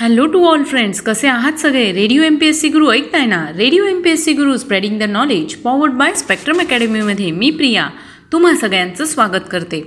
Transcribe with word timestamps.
Hello 0.00 0.24
to 0.26 0.42
all 0.46 0.62
friends 0.64 1.00
कसे 1.00 1.28
आहात 1.28 1.58
सगळे? 1.60 1.90
Radio 1.92 2.22
M 2.22 2.36
P 2.36 2.46
S 2.46 2.60
C 2.60 2.68
guru 2.68 2.90
ऐकताय 2.90 3.24
ना? 3.26 3.40
Radio 3.56 3.84
M 3.86 4.00
P 4.02 4.10
S 4.10 4.24
C 4.24 4.32
guru 4.32 4.56
spreading 4.56 4.98
the 5.00 5.08
knowledge 5.10 5.54
powered 5.62 5.92
by 5.92 6.14
Spectrum 6.16 6.60
अकॅडमीमध्ये 6.60 7.30
मी 7.30 7.50
प्रिया 7.50 7.88
तुम्हा 8.32 8.54
सगळ्यांचं 8.56 9.04
स्वागत 9.04 9.50
करते. 9.50 9.82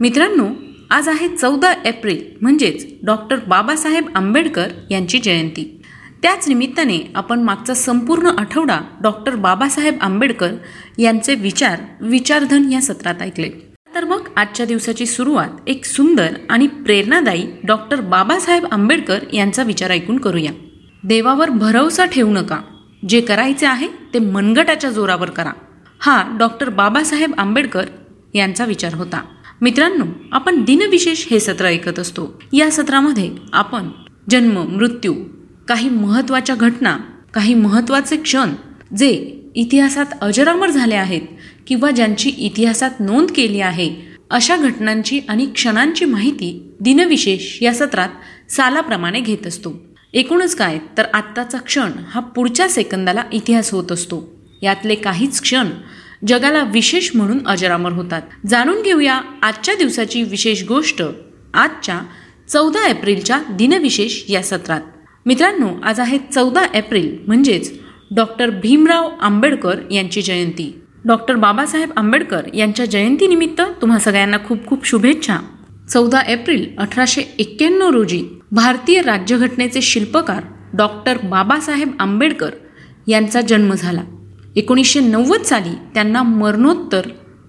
मित्रांनो 0.00 0.48
आज 0.90 1.08
आहे 1.08 1.28
चौदा 1.28 1.72
एप्रिल 1.84 2.22
म्हणजेच 2.40 2.86
डॉक्टर 3.04 3.40
बाबासाहेब 3.48 4.08
आंबेडकर 4.16 4.72
यांची 4.90 5.18
जयंती. 5.18 5.64
त्याच 6.22 6.48
निमित्ताने 6.48 6.98
आपण 7.14 7.42
मागचा 7.42 7.74
संपूर्ण 7.74 8.38
आठवडा 8.38 8.80
डॉक्टर 9.02 9.34
बाबासाहेब 9.36 9.98
आंबेडकर 10.00 10.54
यांचे 10.98 11.34
विचार 11.34 11.80
विचारधन 12.00 12.72
या 12.72 12.80
सत्रात 12.82 13.22
ऐकले. 13.22 13.50
तर 13.94 14.04
मग 14.04 14.28
आजच्या 14.36 14.66
दिवसाची 14.66 15.06
सुरुवात 15.06 15.48
एक 15.66 15.84
सुंदर 15.84 16.28
आणि 16.50 16.66
प्रेरणादायी 16.66 17.46
डॉक्टर 17.64 18.00
बाबासाहेब 18.00 18.66
आंबेडकर 18.70 19.18
यांचा 19.32 19.62
विचार 19.62 19.90
ऐकून 19.90 20.18
करूया. 20.18 20.52
देवावर 21.04 21.50
भरवसा 21.50 22.04
ठेवू 22.04 22.32
नका. 22.32 22.58
जे 23.08 23.20
करायचे 23.20 23.66
आहे 23.66 23.88
ते 24.14 24.18
मनगटाच्या 24.18 24.90
जोरावर 24.90 25.30
करा. 25.30 25.52
हा 25.98 26.36
डॉक्टर 26.38 26.68
बाबासाहेब 26.68 27.32
आंबेडकर 27.38 27.84
यांचा 28.34 28.64
विचार 28.64 28.94
होता. 28.94 29.22
मित्रांनो 29.60 30.04
आपण 30.32 30.64
दिनविशेष 30.64 31.26
हे 31.30 31.40
सत्र 31.40 31.64
ऐकत 31.64 31.98
असतो. 31.98 32.42
या 32.52 32.70
सत्रामध्ये 32.70 33.30
आपण 33.52 33.88
जन्म 34.30 34.62
मृत्यू 34.62 35.14
काही 35.68 35.88
महत्त्वाच्या 35.88 36.56
घटना 36.56 36.98
काही 37.34 37.54
महत्त्वाचे 37.54 38.16
क्षण 38.16 38.48
जे 38.96 39.38
इतिहासात 39.54 40.06
अजरामर 40.20 40.70
झाले 40.70 40.94
आहेत 40.94 41.20
किंवा 41.66 41.90
ज्यांची 41.90 42.30
इतिहासात 42.30 42.90
नोंद 43.00 43.30
केली 43.36 43.60
आहे 43.60 43.94
अशा 44.30 44.56
घटनांची 44.56 45.20
आणि 45.28 45.46
क्षणांची 45.46 46.04
माहिती 46.04 46.72
दिनविशेष 46.80 47.62
या 47.62 47.74
सत्रात 47.74 48.08
सालाप्रमाणे 48.50 49.20
घेत 49.20 49.46
असतो. 49.46 49.82
एकूणच 50.12 50.54
काय 50.54 50.78
तर 50.98 51.04
आत्ताचा 51.14 51.58
क्षण 51.58 51.90
हा 52.08 52.20
पुढच्या 52.20 52.68
सेकंदाला 52.68 53.22
इतिहास 53.32 53.70
होत 53.70 53.92
असतो. 53.92 54.32
यातले 54.62 54.94
काहीच 54.94 55.40
क्षण 55.40 55.66
जगाला 56.28 56.62
विशेष 56.62 57.10
म्हणून 57.14 57.46
अजरामर 57.46 57.92
होतात. 57.92 58.22
जाणून 58.46 58.82
घेऊया 58.82 59.20
आजच्या 59.42 59.74
दिवसाची 59.74 60.22
विशेष 60.22 60.64
गोष्ट 60.64 61.02
आजच्या 61.54 62.00
चौदा 62.48 62.88
एप्रिलच्या 62.88 63.42
दिनविशेष 63.50 64.22
या 64.28 64.42
सत्रात. 64.42 64.80
मित्रांनो 65.26 65.68
आज 65.82 66.00
आहे 66.00 66.18
चौदा 66.34 66.66
एप्रिल 66.74 67.16
म्हणजेच 67.26 67.72
डॉक्टर 68.16 68.50
भीमराव 68.50 69.10
आंबेडकर 69.20 69.80
यांची 69.90 70.22
जयंती. 70.22 70.81
डॉक्टर 71.04 71.34
बाबासाहेब 71.34 71.90
आंबेडकर 71.96 72.42
यांच्या 72.54 72.84
जयंतीनिमित्त 72.84 73.60
तुम्हा 73.80 73.98
सगळ्यांना 73.98 74.36
खूप 74.46 74.66
खूप 74.66 74.86
शुभेच्छा. 74.86 75.36
चौदा 75.90 76.20
एप्रिल 76.20 76.66
अठराशे 76.78 77.22
एक्क्याण्णव 77.38 77.90
रोजी 77.90 78.24
भारतीय 78.52 79.00
राज्यघटनेचे 79.02 79.80
शिल्पकार 79.82 80.42
डॉक्टर 80.74 81.18
बाबासाहेब 81.24 81.90
आंबेडकर 82.00 82.50
यांचा 83.06 83.40
जन्म 83.40 83.74
झाला. 83.74 84.02
एकोणीसशे 84.56 85.00
नव्वद 85.00 85.42
साली 85.42 85.74
त्यांना 85.94 86.22
मरणोत्तर 86.22 87.00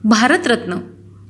भारतरत्न 0.04 0.78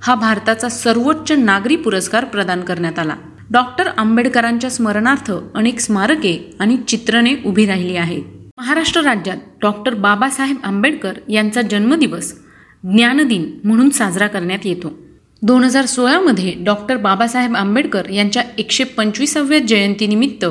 हा 0.02 0.16
भारताचा 0.16 0.70
सर्वोच्च 0.70 1.32
नागरी 1.32 1.76
पुरस्कार 1.76 2.26
प्रदान 2.26 2.62
करण्यात 2.62 3.00
आला. 3.00 3.16
डॉक्टर 3.52 3.88
आंबेडकरांच्या 3.98 4.70
स्मरणार्थ 4.70 5.32
अनेक 5.56 5.80
स्मारके 5.80 6.56
आणि 6.60 6.78
चित्रणे 6.88 7.36
उभी 7.46 7.66
राहिली 7.66 7.96
आहेत. 7.96 8.24
महाराष्ट्र 8.58 9.02
राज्यात 9.02 9.38
डॉक्टर 9.62 9.94
बाबासाहेब 9.94 10.58
आंबेडकर 10.64 11.14
यांचा 11.30 11.62
जन्मदिवस 11.62 12.34
ज्ञानदिन 12.84 13.52
म्हणून 13.64 13.90
साजरा 13.90 14.28
करण्यात 14.28 14.66
येतो. 14.66 14.92
दोन 15.42 15.64
हजार 15.64 15.86
सोळामध्ये 15.86 16.54
डॉक्टर 16.60 16.98
बाबासाहेब 16.98 17.56
आंबेडकर 17.56 18.10
यांच्या 18.10 18.44
एकशे 18.58 18.84
पंचवीसाव्या 18.84 19.60
जयंतीनिमित्त 19.60 20.45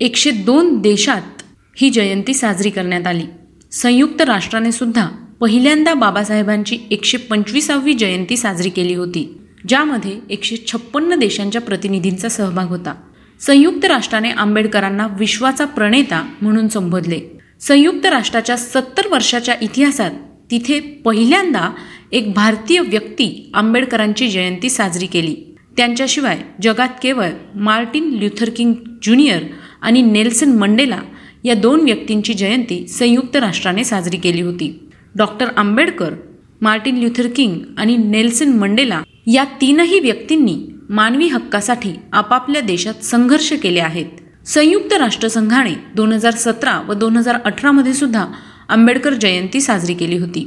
एकशे 0.00 0.30
दोन 0.30 0.80
देशात 0.80 1.42
ही 1.76 1.90
जयंती 1.90 2.34
साजरी 2.34 2.70
करण्यात 2.70 3.06
आली. 3.06 3.26
संयुक्त 3.72 4.20
राष्ट्राने 4.20 4.72
सुद्धा 4.72 5.06
पहिल्यांदा 5.40 5.94
बाबासाहेबांची 5.94 6.78
एकशे 6.90 7.18
पंचवीसावी 7.18 7.92
जयंती 7.92 8.36
साजरी 8.36 8.68
केली 8.68 8.94
होती 8.94 9.38
ज्यामध्ये 9.68 10.18
एकशे 10.30 10.56
छप्पन्न 10.66 11.14
देशांच्या 11.14 11.60
प्रतिनिधींचा 11.60 12.28
सहभाग 12.28 12.68
होता. 12.68 12.94
संयुक्त 13.40 13.84
राष्ट्राने 13.84 14.30
आंबेडकरांना 14.30 15.06
विश्वाचा 15.18 15.64
प्रणेता 15.64 16.26
म्हणून 16.42 16.68
संबोधले. 16.68 17.33
संयुक्त 17.66 18.06
राष्ट्राच्या 18.06 18.56
सत्तर 18.56 19.06
वर्षाच्या 19.10 19.54
इतिहासात 19.62 20.10
तिथे 20.50 20.78
पहिल्यांदा 21.04 21.70
एक 22.12 22.32
भारतीय 22.32 22.80
व्यक्ती 22.80 23.50
आंबेडकरांची 23.54 24.28
जयंती 24.28 24.70
साजरी 24.70 25.06
केली. 25.06 25.34
त्यांच्याशिवाय 25.76 26.40
जगात 26.62 26.88
केवळ 27.02 27.30
मार्टिन 27.54 28.10
ल्युथर 28.14 28.50
किंग 28.56 28.74
ज्युनियर 29.02 29.42
आणि 29.82 30.02
नेल्सन 30.02 30.52
मंडेला 30.58 31.00
या 31.44 31.54
दोन 31.54 31.80
व्यक्तींची 31.80 32.34
जयंती 32.34 32.86
संयुक्त 32.88 33.36
राष्ट्राने 33.36 33.84
साजरी 33.84 34.16
केली 34.16 34.40
होती. 34.40 34.70
Doctor 35.14 35.48
Ambedkar 35.56 36.14
Martin 36.60 36.98
Luther 36.98 37.28
King 37.36 37.58
आणि 37.78 37.96
नेल्सन 37.96 38.52
मंडेला 38.58 39.02
या 39.26 39.44
तीनही 39.60 40.00
व्यक्तींनी 40.00 40.56
मानवी 40.90 41.28
हक्कासाठी 41.28 41.94
आपापल्या 42.12 42.60
देशात 42.60 43.04
संघर्ष 43.04 43.52
केले 43.52 43.80
आहेत. 43.80 44.23
संयुक्त 44.46 44.92
राष्ट्रसंघाने 44.92 45.72
दोन 45.96 46.12
हजार 46.12 46.32
सतरा 46.32 46.80
व 46.88 46.92
दोन 46.92 47.16
हजार 47.16 47.36
अठरामध्ये 47.44 47.92
सुद्धा 47.94 48.24
आंबेडकर 48.68 49.14
जयंती 49.14 49.60
साजरी 49.60 49.94
केली 49.94 50.16
होती. 50.18 50.46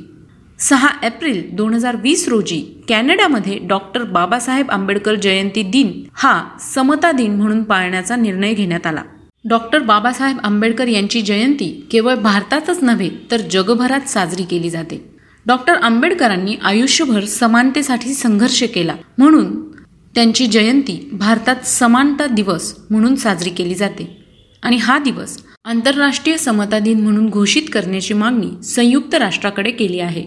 सहा 0.60 0.88
एप्रिल 1.04 1.42
दोन 1.56 1.74
हजार 1.74 1.96
वीस 1.96 2.28
रोजी 2.28 2.60
कॅनडामध्ये 2.88 3.58
डॉक्टर 3.68 4.04
बाबासाहेब 4.04 4.72
आंबेडकर 4.72 5.16
जयंती 5.16 5.64
दिन 5.64 5.92
हा 6.14 6.42
समता 6.74 7.12
दिन 7.12 7.36
म्हणून 7.36 7.64
पाळण्याचा 7.64 8.16
निर्णय 8.16 8.54
घेण्यात 8.54 8.88
आला. 8.88 9.04
डॉक्टर 9.50 9.80
बाबासाहेब 9.80 10.38
आंबेडकर 10.44 10.88
यांची 10.88 11.22
जयंती 11.22 11.70
केवळ 11.92 12.16
भारतातच 12.16 12.84
नव्हे 12.84 13.10
तर 13.32 13.42
जगभरात 13.52 14.10
साजरी 14.10 14.44
केली 14.44 14.70
जाते. 14.70 15.04
डॉक्टर 15.46 15.74
आंबेडकरांनी 15.74 16.56
आयुष्यभर 16.64 17.26
समानतेसाठी 17.26 18.14
संघर्ष 18.14 18.64
केला 18.64 18.96
म्हणून 19.18 19.52
त्यांची 20.18 20.48
जयंती 20.48 21.10
भारतात 21.14 21.56
समानता 21.66 22.26
दिवस 22.28 22.76
म्हणून 22.90 23.16
साजरी 23.16 23.50
केली 23.50 23.76
जाते. 23.76 24.18
आणि 24.64 24.78
हा 24.78 25.00
दिवस 25.00 25.38
आंतरराष्ट्रीय 25.66 26.38
समता 26.38 26.80
दिन 26.80 27.02
म्हणून 27.02 27.30
घोषित 27.30 27.62
करण्याची 27.74 28.14
मागणी 28.14 28.64
संयुक्त 28.64 29.16
राष्ट्राकडे 29.16 29.72
केली 29.72 30.00
आहे. 30.00 30.24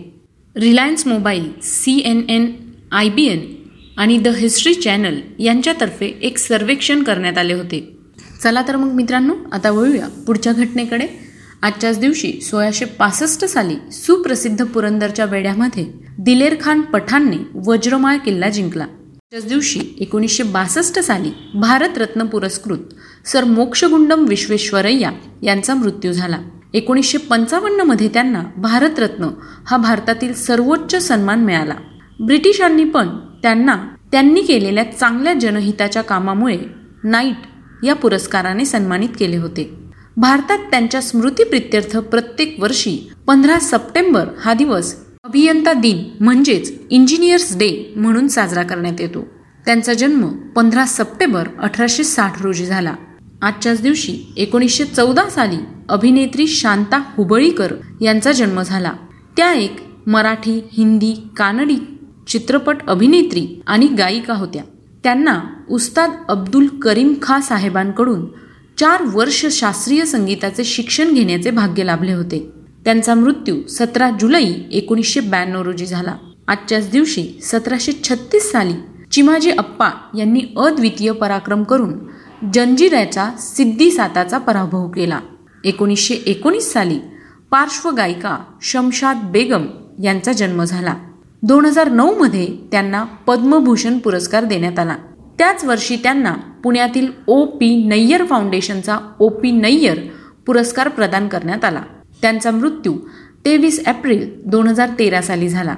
Reliance 0.56 1.06
mobile 1.06 1.53
C 1.62 2.03
N 2.05 2.23
N 2.28 2.53
I 2.93 3.09
B 3.09 3.25
N 3.25 3.41
आणि 3.97 4.19
द 4.19 4.28
हिस्ट्री 4.28 4.75
चॅनल 4.75 5.17
यांच्यातर्फे 5.39 6.19
एक 6.22 6.39
सर्वेक्षण 6.39 7.03
करण्यात 7.03 7.39
आले 7.39 7.53
होते. 7.53 7.97
चला 8.43 8.62
तर 8.69 8.77
मग 8.77 8.93
मित्रांनो 8.93 9.34
आता 9.53 9.71
वळूया 9.71 10.09
पुढच्या 10.27 10.53
घटनेकडे. 10.53 11.07
आजच्याच 11.62 11.99
दिवशी 11.99 12.33
सोळाशे 12.41 12.84
पासष्ट 12.84 13.45
साली 13.45 13.77
सुप्रसिद्ध 13.93 14.65
पुरंदरच्या 14.65 15.25
वेड्यामध्ये 15.25 15.87
दिलेर 16.19 16.55
खान 16.61 16.81
पठाणने 16.81 17.37
वज्रमाळ 17.55 18.17
किल्ला 18.17 18.49
जिंकला. 18.49 18.87
त्याच 19.33 19.45
दिवशी 19.47 19.81
एकोणीसशे 20.01 20.43
बासष्ट 20.43 20.99
साली 20.99 21.31
भारतरत्न 21.55 22.25
पुरस्कृत 22.27 23.27
सर 23.27 23.45
मोक्षगुंडम 23.45 24.25
विश्वेश्वरय्या 24.29 25.11
यांचा 25.43 25.75
मृत्यू 25.75 26.13
झाला. 26.13 26.39
एकोणीसशे 26.75 27.19
पंचावन्नमध्ये 27.19 28.09
त्यांना 28.09 28.43
भारतरत्न 28.57 29.29
हा 29.67 29.77
भारतातील 29.77 30.33
सर्वोच्च 30.35 30.97
सन्मान 30.97 31.45
मिळाला. 31.45 31.75
ब्रिटिशांनी 32.21 32.85
पण 32.85 33.09
त्यांना 33.43 33.77
त्यांनी 34.13 34.41
केलेल्या 34.41 34.85
चांगल्या 34.93 35.35
जनहिताच्या 35.35 36.03
कामामुळे 36.03 36.59
नाईट 37.05 37.85
या 37.85 37.95
पुरस्काराने 37.95 38.65
सन्मानित 38.65 39.09
केले 39.19 39.37
होते. 39.37 39.71
भारतात 40.17 40.71
त्यांच्या 40.71 41.03
स्मृतीप्रित्यर्थ 41.03 41.97
प्रत्येक 41.97 42.57
वर्षी 42.61 42.99
पंधरा 43.27 43.59
सप्टेंबर 43.59 44.29
हा 44.41 44.55
दिवस 44.55 44.95
अभियंता 45.25 45.73
दिन 45.73 46.05
म्हणजेच 46.21 46.73
इंजिनियर्स 46.91 47.57
डे 47.59 47.93
म्हणून 47.97 48.29
साजरा 48.29 48.63
करण्यात 48.63 49.01
येतो. 49.01 49.27
त्यांचा 49.67 49.93
जन्म 49.93 50.29
पंधरा 50.29 50.85
सप्टेंबर 50.85 51.49
अठराशे 51.59 52.05
साठ 52.05 52.43
रोजी 52.43 52.67
झाला. 52.67 52.95
आजच्याच 53.43 53.83
दिवशी 53.83 54.35
एकोणीसशे 54.37 54.84
चौदा 54.84 55.28
साली 55.31 55.57
अभिनेत्री 55.89 56.47
शांता 56.47 56.99
हुबळीकर 57.17 57.72
यांचा 58.01 58.33
जन्म 58.33 58.63
झाला. 58.63 58.93
त्या 59.37 59.53
एक 59.53 59.77
मराठी 60.07 60.61
हिंदी 60.72 61.13
कानडी 61.37 61.77
चित्रपट 62.28 62.77
अभिनेत्री 62.89 63.63
आणि 63.66 63.87
गायिका 63.87 64.34
होत्या. 64.34 64.63
त्यांना 65.05 65.41
उस्ताद 65.71 66.11
अब्दुल 66.28 66.66
करीम 66.66 67.15
खा 67.23 67.41
साहेबांकडून 67.41 68.27
चार 68.78 69.03
वर्ष 69.15 69.47
शास्त्रीय 69.47 70.05
संगीताचे 70.05 70.65
शिक्षण 70.65 71.13
घेण्याचे 71.15 71.51
भाग्य 71.51 71.84
लाभले 71.84 72.13
होते. 72.13 72.51
त्यांचा 72.84 73.15
मृत्यू 73.15 73.66
सतरा 73.68 74.10
जुलै 74.21 74.44
एकोणीसशे 74.72 75.21
ब्याण्णव 75.21 75.62
रोजी 75.62 75.86
झाला. 75.86 76.15
आजच्याच 76.48 76.91
दिवशी 76.91 77.27
सतराशे 77.42 77.92
छत्तीस 78.04 78.50
साली 78.53 78.74
चिमाजी 79.12 79.50
अप्पा 79.50 79.91
यांनी 80.18 80.41
अद्वितीय 80.56 81.12
पराक्रम 81.12 81.62
करून 81.62 81.94
जंजिराचा 82.54 83.30
सिद्धी 83.38 83.91
साताचा 83.91 84.38
पराभव 84.38 84.88
केला. 84.88 85.21
एकोणीसशे 85.65 86.15
एकोणीस 86.27 86.72
साली 86.72 86.98
पार्श्वगायिका 87.50 88.36
शमशाद 88.62 89.16
बेगम 89.32 89.66
यांचा 90.03 90.32
जन्म 90.32 90.65
झाला. 90.65 90.94
दोन 91.42 91.65
हजार 91.65 91.88
नऊमध्ये 91.88 92.47
त्यांना 92.72 93.04
पद्मभूषण 93.04 93.98
पुरस्कार 93.98 94.44
देण्यात 94.44 94.78
आला. 94.78 94.97
त्याच 95.38 95.65
वर्षी 95.65 95.97
त्यांना 95.97 96.32
पुण्यातील 96.65 97.09
ओ 97.27 97.44
पी 97.44 97.84
नय्यर 97.84 98.24
फाउंडेशनचा 98.24 98.98
ओ 99.18 99.28
पी 99.28 99.50
नय्यर 99.50 99.98
पुरस्कार 100.47 100.88
प्रदान 100.88 101.28
करण्यात 101.28 101.65
आला. 101.65 101.82
त्यांचा 102.22 102.51
मृत्यू 102.51 102.95
तेवीस 103.45 103.83
एप्रिल 103.87 104.31
दोन 104.47 104.69
हजार 104.69 104.89
तेरा 104.99 105.22
साली 105.22 105.49
झाला. 105.49 105.75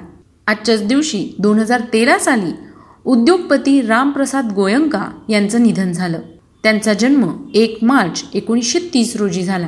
आजच्याच 0.47 0.85
दिवशी 0.85 1.35
दोन 1.39 1.59
हजार 1.59 1.81
तेरा 1.93 2.19
साली 2.19 2.51
उद्योगपती 3.05 3.81
रामप्रसाद 3.81 4.51
गोयंका 4.51 5.05
यांचं 5.29 5.63
निधन 5.63 5.91
झालं. 5.91 6.19
त्यांचा 6.63 6.93
जन्म 6.93 7.29
एक 7.53 7.77
मार्च 7.81 8.23
एकोणीसशे 8.33 8.79
तीस 8.93 9.15
रोजी 9.15 9.43
झाला. 9.43 9.67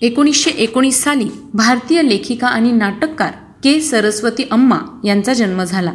एकोणीसशे 0.00 0.50
एकोणीस 0.50 1.02
साली 1.02 1.28
भारतीय 1.54 2.02
लेखिका 2.02 2.46
आणि 2.46 2.72
नाटककार 2.72 3.30
के 3.64 3.80
सरस्वती 3.80 4.44
अम्मा 4.50 5.00
यांचा 5.04 5.32
जन्म 5.32 5.64
झाला. 5.64 5.92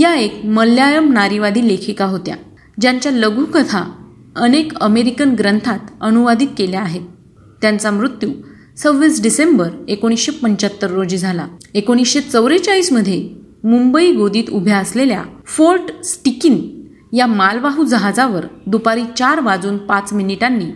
या 0.00 0.14
एक 0.14 0.44
मल्याळम 0.44 1.12
नारीवादी 1.12 1.68
लेखिका 1.68 2.04
होत्या. 2.04 2.36
ज्यांच्या 2.80 3.12
लघुकथा 3.12 3.90
अनेक 4.36 4.74
अमेरिकन 4.74 5.30
ग्रंथात 5.30 5.78
अनुवादित 6.00 6.48
केल्या 6.58 6.80
आहेत. 6.80 7.02
त्यांचा 7.62 7.90
मृत्यू 7.90 8.30
सव्वीस 8.76 9.22
डिसेंबर 9.22 9.68
एकोणीसशे 9.88 10.32
पंच्याहत्तर 10.32 10.90
रोजी 10.90 11.18
झाला. 11.18 11.46
एकोणीसशे 11.74 12.20
चौवेचाळीसमध्ये 12.20 13.28
मुंबई 13.64 14.12
गोदीत 14.12 14.50
उभ्या 14.50 14.76
असलेल्या 14.78 15.22
फोर्ट 15.46 16.04
स्टिकिन 16.04 16.60
या 17.12 17.26
मालवाहू 17.26 17.84
जहाजावर 17.84 18.44
दुपारी 18.66 19.02
चार 19.18 19.40
वाजून 19.40 19.76
पाच 19.78 20.12
मिनिटांनी 20.12 20.66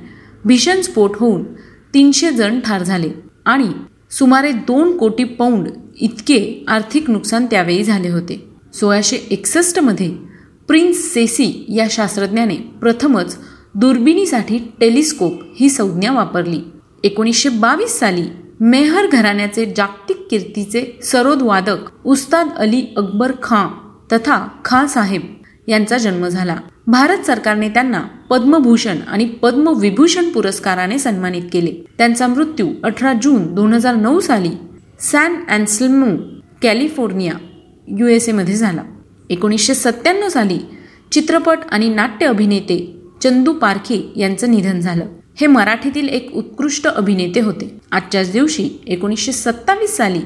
भीषण 0.44 0.80
स्फोट 0.80 1.16
होऊन 1.16 1.44
तीनशे 1.94 2.30
जण 2.30 2.60
ठार 2.60 2.82
झाले 2.82 3.10
आणि 3.44 3.68
सुमारे 4.10 4.52
दोन 4.52 4.96
कोटी 4.96 5.24
पौंड 5.24 5.68
इतके 6.00 6.64
आर्थिक 6.68 7.10
नुकसान 7.10 7.46
त्यावेळी 7.46 7.84
झाले 7.84 8.08
होते. 8.08 8.48
सोळाशे 8.74 9.16
एकसष्टमध्ये 9.30 10.10
प्रिन्स 10.68 10.96
सेसी 10.96 11.64
या 11.68 11.86
शास्त्रज्ञाने 11.90 12.56
प्रथमच 12.56 13.38
दुर्बिणीसाठी 13.74 14.58
टेलिस्कोप 14.80 15.40
ही 15.60 15.68
संज्ञा 15.68 16.12
वापरली. 16.12 16.60
एकोणीसशे 17.06 17.48
बावीस 17.62 17.98
साली 17.98 18.22
मेहर 18.60 19.06
घराण्याचे 19.06 19.64
जागतिक 19.76 20.26
कीर्तीचे 20.30 20.80
सरोद 21.02 21.42
वादक 21.42 22.06
उस्ताद 22.06 22.48
अली 22.56 22.80
अकबर 22.96 23.32
खां 23.42 23.66
तथा 24.12 24.38
खां 24.64 24.86
साहेब 24.86 25.22
यांचा 25.68 25.98
जन्म 25.98 26.26
झाला. 26.28 26.56
भारत 26.86 27.26
सरकारने 27.26 27.68
त्यांना 27.68 28.00
पद्मभूषण 28.30 28.98
आणि 29.08 29.24
पद्मविभूषण 29.42 30.30
पुरस्काराने 30.30 30.98
सन्मानित 30.98 31.42
केले. 31.52 31.72
त्यांचा 31.98 32.26
मृत्यू 32.26 32.68
अठरा 32.84 33.12
जून 33.22 33.54
दोन 33.54 33.74
हजार 33.74 33.94
नऊ 33.96 34.20
साली 34.20 34.50
San 35.00 35.36
Anselmo 35.48 36.14
California 36.62 37.34
U 37.98 38.06
S 38.06 38.28
एमध्ये 38.28 38.54
झाला. 38.54 38.82
एकोणीसशे 39.30 39.74
सत्त्याण्णव 39.74 40.28
साली 40.28 40.58
चित्रपट 41.12 41.58
आणि 41.70 41.88
नाट्य 41.88 42.26
अभिनेते 42.26 42.78
चंदू 43.22 43.52
पारखे 43.52 44.12
यांचं 44.16 44.50
निधन 44.50 44.80
झालं. 44.80 45.06
हे 45.40 45.46
मराठीतील 45.46 46.08
एक 46.08 46.30
उत्कृष्ट 46.36 46.86
अभिनेते 46.86 47.40
होते. 47.40 47.68
आजच्याच 47.92 48.30
दिवशी 48.32 48.68
एकोणीसशे 48.86 49.32
सत्तावीस 49.32 49.96
साली 49.96 50.20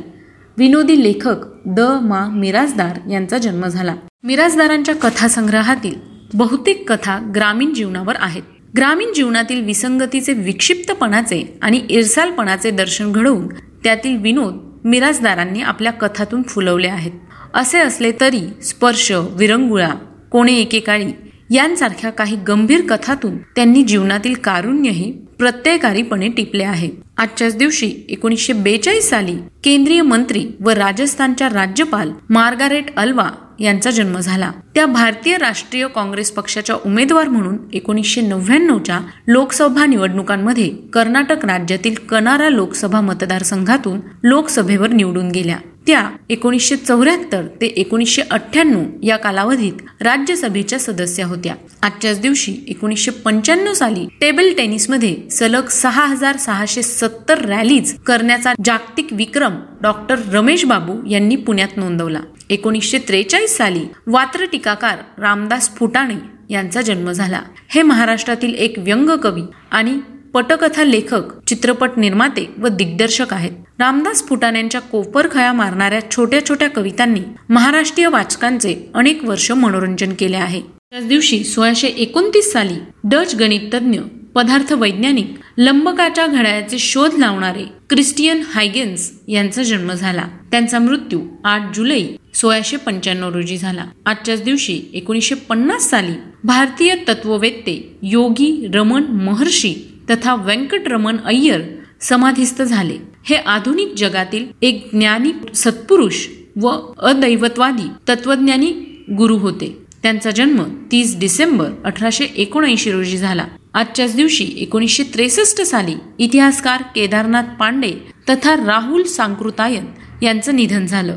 विनोदी 0.59 1.03
लेखक 1.03 1.47
द 1.67 1.81
मा 2.03 2.25
मिराजदार 2.33 2.99
यांचा 3.11 3.39
जन्म 3.39 3.67
झाला. 3.67 3.95
मिराजदारांच्या 4.23 4.95
कथासंग्रहातील 4.95 5.95
बहुतेक 6.35 6.89
कथा 6.93 7.19
ग्रामीण 7.35 7.73
जीवनावर 7.75 8.17
आहेत. 8.19 8.43
ग्रामीण 8.77 9.13
जीवनातील 9.13 9.65
विसंगतीचे 9.65 10.33
विक्षिप्तपणाचे 10.33 11.43
आणि 11.63 11.81
इरसालपणाचे 11.91 12.71
दर्शन 12.71 13.13
घडवून 13.13 13.49
त्यातील 13.85 14.17
विनोद 14.17 14.59
मिराजदारांनी 14.85 15.61
आपल्या 15.63 15.93
कथातून 15.93 16.43
फुलवले 16.43 16.89
आहेत. 16.89 17.13
असे 17.55 17.79
असले 17.79 18.13
तरी 18.21 18.41
स्पर्श 18.63 19.11
विरंगुळा 19.13 19.89
कोणे 20.33 20.53
एकेकाळी 20.53 21.13
यांसारख्या 21.51 22.11
काही 22.11 22.37
गंभीर 22.49 22.81
कथातून 22.89 23.39
त्यांनी 23.39 23.83
जीवनातील 23.83 24.35
कारुण्यही 24.35 25.13
प्रत्ययकारीपणे 25.39 26.29
टिपले 26.29 26.65
आहे. 26.65 26.91
आजच्याच 27.19 27.57
दिवशी 27.57 27.93
एकोणीसशे 28.09 28.53
बेचाळीस 28.53 29.09
साली 29.11 29.37
केंद्रीय 29.65 30.03
मंत्री 30.03 30.47
व 30.61 30.71
राजस्थानच्या 30.71 31.49
राज्यपाल 31.49 32.13
मार्गारेट 32.31 32.95
अल्वा 32.97 33.29
यांचा 33.61 33.91
जन्म 33.91 34.19
झाला. 34.19 34.51
त्या 34.75 34.87
भारतीय 34.87 35.37
राष्ट्रीय 35.37 35.87
काँग्रेस 35.89 36.31
पक्षाच्या 36.31 36.77
उमेदवार 36.87 37.29
म्हणून 37.29 37.57
एकोणीसशे 37.73 38.21
नव्याण्णवच्या 38.21 39.01
लोकसभा 39.27 39.87
निवडणुकांमध्ये 39.87 40.69
कर्नाटक 40.93 41.45
राज्यातील 41.45 41.95
कनारा 41.95 42.49
लोकसभा 42.49 43.01
मतदारसंघातून 43.01 44.01
लोकसभेवर 44.23 44.91
निवडून 44.91 45.29
गेल्या. 45.29 45.57
त्या 45.87 46.11
एकोणीसशे 46.31 46.77
चौऱ्याहत्तर 46.77 47.47
ते 47.61 47.67
एकोणीसशे 47.67 48.23
अठ्ठ्याण्णव 48.31 48.83
या 49.03 49.17
कालावधीत 49.17 49.73
राज्यसभेच्या 50.01 50.79
सदस्या 50.79 51.27
होत्या. 51.27 51.55
आजच्याच 51.83 52.21
दिवशी 52.21 52.55
एकोणीसशे 52.69 53.11
पंच्याण्णव 53.11 53.73
साली 53.73 54.07
टेबल 54.21 54.53
टेनिसमध्ये 54.53 55.17
सलग 55.31 55.67
सहा 55.67 56.05
हजार 56.05 56.37
सहाशे 56.37 56.83
सत्तर 56.83 57.45
रॅलीज 57.45 57.95
करण्याचा 57.99 58.53
जागतिक 58.65 59.13
विक्रम 59.13 59.55
डॉक्टर 59.83 60.17
रमेश 60.33 60.65
बाबू 60.65 61.09
यांनी 61.11 61.37
पुण्यात 61.37 61.77
नोंदवला. 61.77 62.21
एकोणीसशे 62.51 62.99
त्रेचाळीस 62.99 63.57
साली 63.57 63.85
वात्र 64.07 64.45
टीकाकार 64.53 64.99
रामदास 65.19 65.75
फुटाणे 65.77 66.15
यांचा 66.51 66.81
जन्म 66.81 67.11
झाला. 67.11 67.41
हे 67.69 67.83
महाराष्ट्रातील 67.83 68.55
एक 68.55 68.75
व्यंग 68.79 69.11
कवी 69.11 69.43
आणि 69.71 69.99
पटकथा 70.35 70.85
लेखक 70.85 71.23
चित्रपट 71.47 71.91
निर्माते 71.97 72.49
व 72.59 72.69
दिग्दर्शक 72.69 73.33
आहेत. 73.35 73.51
रामदास 73.79 74.27
फुटाण्यांच्या 74.29 74.81
कोपरखया 74.81 75.53
मारणाऱ्या 75.53 76.01
छोट्या 76.11 76.45
छोट्या 76.49 76.69
कवितांनी 76.69 77.21
महाराष्ट्रीय 77.49 78.09
वाचकांचे 78.09 78.75
अनेक 78.95 79.25
वर्ष 79.25 79.51
मनोरंजन 79.51 80.13
केले 80.19 80.37
आहे. 80.37 80.61
त्याच 80.61 81.07
दिवशी 81.07 81.45
सोळाशे 81.45 81.89
एकोणतीस 81.89 82.53
साली 82.53 82.75
डच 83.05 83.35
गणित 83.35 83.61
तज्ज्ञ 83.75 83.99
पदार्थ 84.35 84.73
वैज्ञानिक 84.73 85.35
लंबकाच्या 85.59 86.27
घड्याळाचे 86.27 86.79
शोध 86.79 87.19
लावणारे 87.19 87.65
क्रिस्टियन 87.91 88.43
हायगेन्स 88.47 89.11
यांचा 89.29 89.63
जन्म 89.63 89.93
झाला. 89.93 90.25
त्यांचा 90.51 90.79
मृत्यू 90.79 91.21
आठ 91.45 91.77
जुलै 91.77 92.07
सोळाशे 92.35 92.77
पंच्याण्णव 92.77 93.33
रोजी 93.33 93.57
झाला. 93.59 93.85
आजच्याच 94.07 94.43
दिवशी 94.43 94.81
एकोणीसशे 94.95 95.35
पन्नास 95.35 95.91
साली 95.91 96.13
भारतीय 96.45 96.95
तत्ववेत्ते 97.09 97.99
योगी 98.03 98.69
रमण 98.75 99.03
महर्षी 99.03 99.90
तथा 100.11 100.35
व्यंकटरमण 100.35 101.17
अय्यर 101.25 101.61
समाधिस्थ 102.01 102.63
झाले. 102.63 102.97
हे 103.25 103.37
आधुनिक 103.37 103.95
जगातील 103.97 104.47
एक 104.63 104.89
ज्ञानी 104.93 105.33
सत्पुरुष 105.55 106.27
व 106.61 106.69
अदैवतवादी 106.99 107.89
तत्वज्ञानी 108.09 108.71
गुरु 109.17 109.37
होते. 109.37 109.79
त्यांचा 110.03 110.31
जन्म 110.31 110.63
तीस 110.93 111.19
डिसेंबर 111.19 111.71
अठराशे 111.85 112.25
एकोणऐंशी 112.37 112.93
रोजी 112.93 113.17
झाला. 113.17 113.45
आजच्याच 113.75 114.17
दिवशी 114.17 114.49
एकोणीसशे 114.57 115.03
त्रेसष्ट 115.03 115.63
साली 115.63 115.95
इतिहासकार 116.19 116.83
केदारनाथ 116.95 117.43
पांडे 117.43 117.93
तथा 118.31 118.57
राहुल 118.57 119.03
सांकृतायन 119.03 119.85
यांचं 120.23 120.57
निधन 120.57 120.87
झालं. 120.87 121.17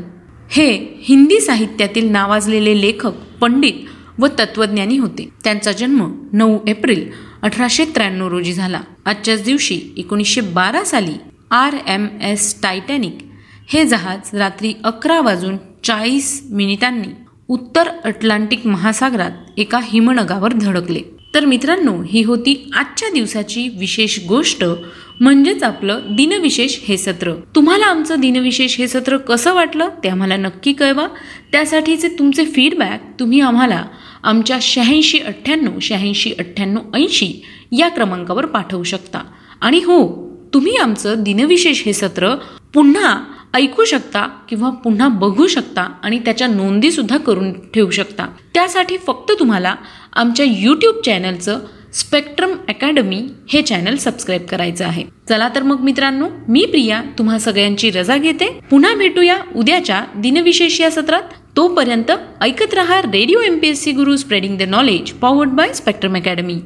हे 0.50 1.00
हिंदी 1.00 1.40
साहित्यातील 1.40 2.10
नावाजलेले 2.10 2.80
लेखक 2.80 3.12
पंडित 3.40 3.72
व 4.18 4.26
तत्वज्ञानी 4.26 4.98
होते. 4.98 5.28
त्यांचा 5.44 5.72
जन्म 5.72 6.26
नऊ 6.32 6.58
एप्रिल 6.66 7.10
अठराशे 7.42 7.84
त्र्याण्णव 7.84 8.28
रोजी 8.28 8.52
झाला. 8.52 8.80
आजच्याच 9.06 9.42
दिवशी 9.42 9.80
एकोणीसशे 9.96 10.40
बारा 10.40 10.84
साली 10.84 11.12
आर 11.50 11.76
एम 11.88 12.06
एस 12.22 12.62
टायटॅनिक 12.62 13.18
हे 13.68 13.84
जहाज 13.84 14.36
रात्री 14.36 14.72
अकरा 14.84 15.20
वाजून 15.20 15.56
चाळीस 15.84 16.46
मिनिटांनी 16.50 17.08
उत्तर 17.48 17.88
अटलांटिक 18.04 18.66
महासागरात 18.66 19.30
एका 19.56 19.80
हिमनगावर 19.82 20.52
धडकले. 20.52 21.00
तर 21.34 21.44
मित्रांनो 21.44 22.02
ही 22.02 22.22
होती 22.22 22.70
आजच्या 22.74 23.08
दिवसाची 23.08 23.68
विशेष 23.68 24.18
गोष्ट. 24.28 24.64
म्हणजेच 25.20 25.62
आपलं 25.62 26.00
दिनविशेष 26.10 26.78
हे 26.88 26.96
सत्र. 26.96 27.32
तुम्हाला 27.54 27.86
आमचं 27.86 28.20
दिनविशेष 28.20 28.78
हे 28.78 28.88
सत्र 28.88 29.16
कसं 29.16 29.54
वाटलं 29.54 29.88
ते 30.04 30.08
आम्हाला 30.08 30.36
नक्की 30.36 30.72
कळवा. 30.72 31.06
त्यासाठीचे 31.52 32.08
तुमचे 32.08 32.44
फीडबॅक 32.44 33.20
तुम्ही 33.20 33.40
आम्हाला 33.40 33.84
आमच्या 34.22 34.58
शहाऐंशी 34.62 35.18
अठ्ठ्याण्णव 35.18 35.78
शहाऐंशी 35.82 36.32
अठ्ठ्याण्णव 36.38 36.80
ऐंशी 36.94 37.44
या 37.72 37.88
क्रमांकावर 37.88 38.46
पाठवू 38.46 38.82
शकता. 38.82 39.18
आणि 39.60 39.78
हो 39.78 40.24
तुम्ही 40.54 40.76
आमचं 40.76 41.14
दिनविशेष 41.18 41.82
हे 41.82 41.92
सत्र 41.92 42.34
पुन्हा 42.74 43.24
ऐकू 43.54 43.84
शकता 43.84 44.26
किंवा 44.48 44.70
पुन्हा 44.70 45.08
बघू 45.08 45.46
शकता 45.46 45.82
आणि 46.02 46.18
त्याच्या 46.18 46.46
नोंदीसुद्धा 46.46 47.16
करून 47.16 47.52
ठेवू 47.52 47.90
शकता. 47.90 48.26
त्यासाठी 48.54 48.96
फक्त 48.96 49.32
तुम्हाला 49.40 49.74
आमच्या 50.12 50.46
यूट्यूब 50.48 50.94
चॅनलचं 51.06 51.58
स्पेक्ट्रम 51.94 52.50
अकॅडमी 52.68 53.26
हे 53.48 53.62
चॅनल 53.62 53.96
सबस्क्राईब 53.96 54.42
करायचं 54.42 54.86
आहे. 54.86 55.04
चला 55.28 55.48
तर 55.54 55.62
मग 55.62 55.80
मित्रांनो 55.80 56.28
मी 56.48 56.66
प्रिया 56.66 57.02
तुम्हा 57.18 57.38
सगळ्यांची 57.38 57.90
रजा 57.90 58.16
घेते. 58.16 58.48
पुन्हा 58.70 58.94
भेटूया 58.94 59.36
उद्याच्या 59.56 60.04
दिनविशेष 60.16 60.80
या 60.80 60.90
सत्रात. 60.90 61.22
तोपर्यंत 61.56 62.12
ऐकत 62.40 62.74
रहा 62.74 63.02
radio 63.02 63.40
M 63.40 63.58
P 63.58 63.68
S 63.68 63.82
C 63.82 63.92
Guru 63.92 64.16
spreading 64.16 64.58
the 64.58 64.62
knowledge 64.62 65.12
powered 65.12 65.48
by 65.48 65.72
Spectrum 65.72 66.16
Academy 66.16 66.60